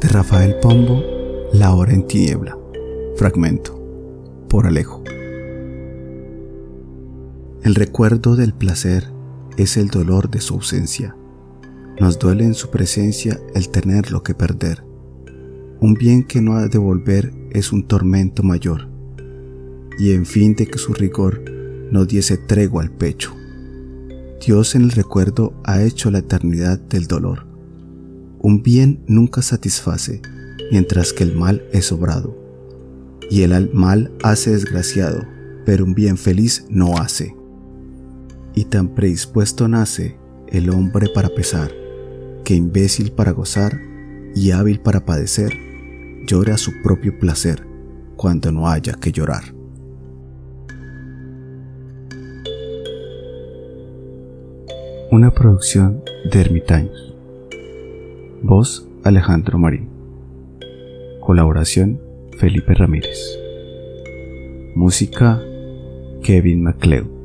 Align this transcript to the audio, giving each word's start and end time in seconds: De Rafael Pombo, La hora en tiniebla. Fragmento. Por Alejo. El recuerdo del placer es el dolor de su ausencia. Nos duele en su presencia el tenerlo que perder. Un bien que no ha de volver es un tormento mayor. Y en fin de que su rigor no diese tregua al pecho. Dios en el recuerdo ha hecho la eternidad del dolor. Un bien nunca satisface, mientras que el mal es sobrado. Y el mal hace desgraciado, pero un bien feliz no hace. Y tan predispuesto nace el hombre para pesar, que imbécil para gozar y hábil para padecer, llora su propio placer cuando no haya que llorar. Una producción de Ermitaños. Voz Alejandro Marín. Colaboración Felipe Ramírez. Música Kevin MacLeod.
De 0.00 0.06
Rafael 0.06 0.54
Pombo, 0.62 1.02
La 1.52 1.74
hora 1.74 1.92
en 1.92 2.06
tiniebla. 2.06 2.56
Fragmento. 3.16 3.74
Por 4.48 4.68
Alejo. 4.68 5.02
El 7.64 7.74
recuerdo 7.74 8.36
del 8.36 8.54
placer 8.54 9.10
es 9.56 9.76
el 9.76 9.88
dolor 9.88 10.30
de 10.30 10.40
su 10.40 10.54
ausencia. 10.54 11.16
Nos 11.98 12.16
duele 12.20 12.44
en 12.44 12.54
su 12.54 12.70
presencia 12.70 13.40
el 13.56 13.70
tenerlo 13.70 14.22
que 14.22 14.34
perder. 14.34 14.84
Un 15.80 15.94
bien 15.94 16.22
que 16.22 16.40
no 16.40 16.54
ha 16.54 16.68
de 16.68 16.78
volver 16.78 17.32
es 17.50 17.72
un 17.72 17.82
tormento 17.82 18.44
mayor. 18.44 18.86
Y 19.98 20.12
en 20.12 20.26
fin 20.26 20.54
de 20.54 20.68
que 20.68 20.78
su 20.78 20.94
rigor 20.94 21.42
no 21.90 22.04
diese 22.04 22.36
tregua 22.36 22.84
al 22.84 22.92
pecho. 22.92 23.34
Dios 24.46 24.76
en 24.76 24.82
el 24.82 24.92
recuerdo 24.92 25.54
ha 25.64 25.82
hecho 25.82 26.12
la 26.12 26.18
eternidad 26.20 26.78
del 26.78 27.08
dolor. 27.08 27.47
Un 28.48 28.62
bien 28.62 29.04
nunca 29.06 29.42
satisface, 29.42 30.22
mientras 30.72 31.12
que 31.12 31.22
el 31.22 31.36
mal 31.36 31.62
es 31.70 31.84
sobrado. 31.84 32.34
Y 33.30 33.42
el 33.42 33.70
mal 33.74 34.10
hace 34.22 34.52
desgraciado, 34.52 35.20
pero 35.66 35.84
un 35.84 35.92
bien 35.92 36.16
feliz 36.16 36.64
no 36.70 36.96
hace. 36.96 37.36
Y 38.54 38.64
tan 38.64 38.94
predispuesto 38.94 39.68
nace 39.68 40.16
el 40.46 40.70
hombre 40.70 41.08
para 41.14 41.28
pesar, 41.28 41.70
que 42.42 42.54
imbécil 42.54 43.12
para 43.12 43.32
gozar 43.32 43.82
y 44.34 44.50
hábil 44.52 44.80
para 44.80 45.04
padecer, 45.04 45.52
llora 46.26 46.56
su 46.56 46.72
propio 46.82 47.18
placer 47.18 47.66
cuando 48.16 48.50
no 48.50 48.66
haya 48.66 48.94
que 48.94 49.12
llorar. 49.12 49.54
Una 55.10 55.34
producción 55.34 56.02
de 56.32 56.40
Ermitaños. 56.40 57.07
Voz 58.42 58.88
Alejandro 59.02 59.58
Marín. 59.58 59.88
Colaboración 61.20 62.00
Felipe 62.38 62.72
Ramírez. 62.72 63.18
Música 64.76 65.42
Kevin 66.22 66.62
MacLeod. 66.62 67.17